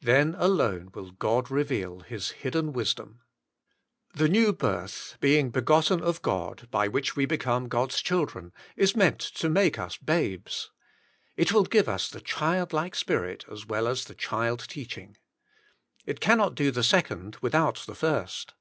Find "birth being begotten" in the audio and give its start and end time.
4.52-6.02